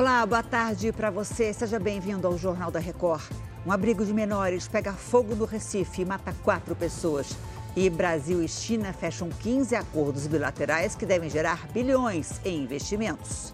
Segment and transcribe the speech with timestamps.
[0.00, 1.52] Olá, boa tarde para você.
[1.52, 3.22] Seja bem-vindo ao Jornal da Record.
[3.66, 7.36] Um abrigo de menores pega fogo no Recife e mata quatro pessoas.
[7.76, 13.52] E Brasil e China fecham 15 acordos bilaterais que devem gerar bilhões em investimentos.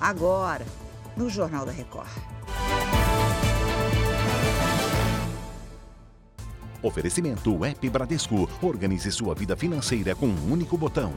[0.00, 0.64] Agora,
[1.14, 2.08] no Jornal da Record.
[6.82, 8.48] Oferecimento App Bradesco.
[8.62, 11.12] Organize sua vida financeira com um único botão.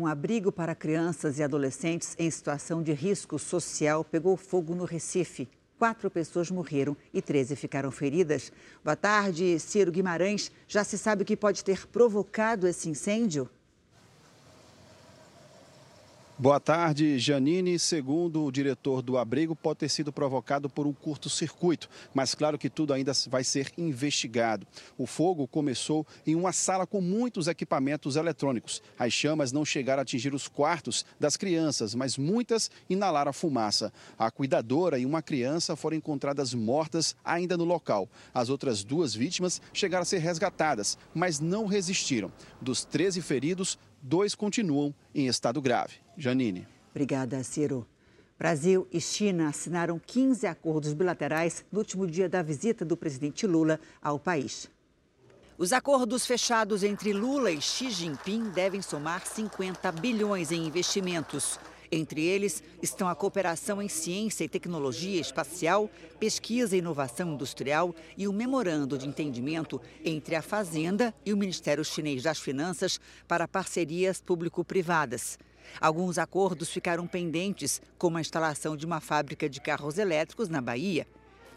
[0.00, 5.46] Um abrigo para crianças e adolescentes em situação de risco social pegou fogo no Recife.
[5.78, 8.50] Quatro pessoas morreram e 13 ficaram feridas.
[8.82, 10.50] Boa tarde, Ciro Guimarães.
[10.66, 13.46] Já se sabe o que pode ter provocado esse incêndio?
[16.40, 17.78] Boa tarde, Janine.
[17.78, 22.70] Segundo o diretor do abrigo, pode ter sido provocado por um curto-circuito, mas claro que
[22.70, 24.66] tudo ainda vai ser investigado.
[24.96, 28.82] O fogo começou em uma sala com muitos equipamentos eletrônicos.
[28.98, 33.92] As chamas não chegaram a atingir os quartos das crianças, mas muitas inalaram a fumaça.
[34.18, 38.08] A cuidadora e uma criança foram encontradas mortas ainda no local.
[38.32, 42.32] As outras duas vítimas chegaram a ser resgatadas, mas não resistiram.
[42.62, 45.94] Dos 13 feridos, dois continuam em estado grave.
[46.16, 46.66] Janine.
[46.90, 47.86] Obrigada, Ciro.
[48.38, 53.78] Brasil e China assinaram 15 acordos bilaterais no último dia da visita do presidente Lula
[54.00, 54.70] ao país.
[55.58, 61.60] Os acordos fechados entre Lula e Xi Jinping devem somar 50 bilhões em investimentos.
[61.92, 65.90] Entre eles estão a cooperação em ciência e tecnologia espacial,
[66.20, 71.84] pesquisa e inovação industrial e o memorando de entendimento entre a Fazenda e o Ministério
[71.84, 75.36] Chinês das Finanças para parcerias público-privadas.
[75.80, 81.08] Alguns acordos ficaram pendentes, como a instalação de uma fábrica de carros elétricos na Bahia.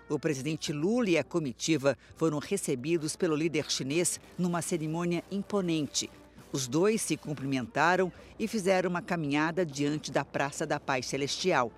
[0.09, 6.09] O presidente Lula e a comitiva foram recebidos pelo líder chinês numa cerimônia imponente.
[6.53, 11.71] Os dois se cumprimentaram e fizeram uma caminhada diante da Praça da Paz Celestial.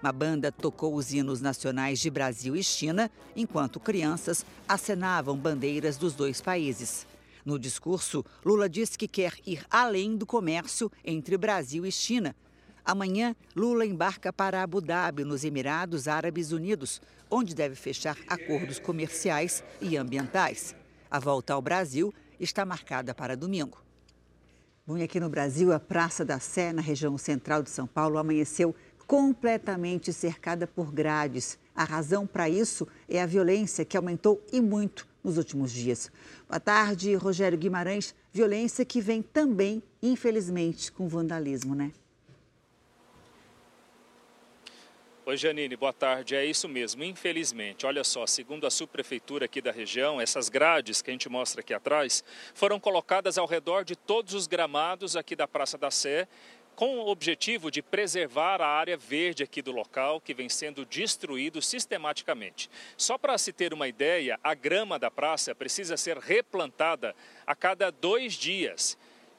[0.00, 6.14] Uma banda tocou os hinos nacionais de Brasil e China, enquanto crianças acenavam bandeiras dos
[6.14, 7.08] dois países.
[7.44, 12.36] No discurso, Lula disse que quer ir além do comércio entre Brasil e China.
[12.84, 19.64] Amanhã, Lula embarca para Abu Dhabi, nos Emirados Árabes Unidos, onde deve fechar acordos comerciais
[19.80, 20.72] e ambientais.
[21.10, 23.89] A volta ao Brasil está marcada para domingo.
[24.90, 28.18] Bom, e aqui no Brasil, a Praça da Sé, na região central de São Paulo,
[28.18, 28.74] amanheceu
[29.06, 31.56] completamente cercada por grades.
[31.76, 36.10] A razão para isso é a violência que aumentou e muito nos últimos dias.
[36.48, 38.16] Boa tarde, Rogério Guimarães.
[38.32, 41.92] Violência que vem também, infelizmente, com vandalismo, né?
[45.26, 46.34] Oi, Janine, boa tarde.
[46.34, 47.84] É isso mesmo, infelizmente.
[47.84, 51.74] Olha só, segundo a subprefeitura aqui da região, essas grades que a gente mostra aqui
[51.74, 56.26] atrás foram colocadas ao redor de todos os gramados aqui da Praça da Sé,
[56.74, 61.60] com o objetivo de preservar a área verde aqui do local, que vem sendo destruído
[61.60, 62.70] sistematicamente.
[62.96, 67.14] Só para se ter uma ideia, a grama da praça precisa ser replantada
[67.46, 68.96] a cada dois dias.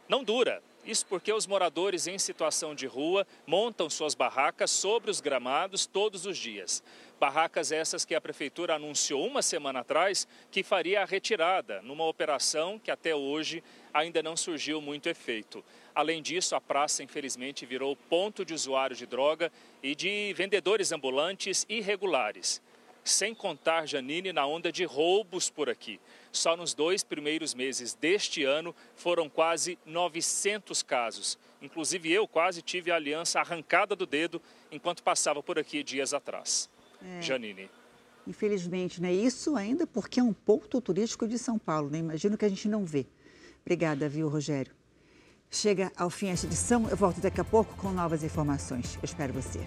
[0.07, 5.21] Não dura, isso porque os moradores em situação de rua montam suas barracas sobre os
[5.21, 6.83] gramados todos os dias.
[7.19, 12.79] Barracas essas que a prefeitura anunciou uma semana atrás que faria a retirada, numa operação
[12.79, 15.63] que até hoje ainda não surgiu muito efeito.
[15.93, 19.51] Além disso, a praça infelizmente virou ponto de usuários de droga
[19.83, 22.61] e de vendedores ambulantes irregulares.
[23.03, 25.99] Sem contar, Janine, na onda de roubos por aqui.
[26.31, 31.37] Só nos dois primeiros meses deste ano foram quase 900 casos.
[31.61, 34.41] Inclusive eu quase tive a aliança arrancada do dedo
[34.71, 36.69] enquanto passava por aqui dias atrás.
[37.03, 37.21] É.
[37.21, 37.69] Janine.
[38.27, 39.11] Infelizmente, né?
[39.11, 41.97] Isso ainda porque é um ponto turístico de São Paulo, né?
[41.97, 43.07] Imagino que a gente não vê.
[43.61, 44.73] Obrigada, viu, Rogério?
[45.49, 46.87] Chega ao fim esta edição.
[46.89, 48.95] Eu volto daqui a pouco com novas informações.
[48.95, 49.59] Eu espero você.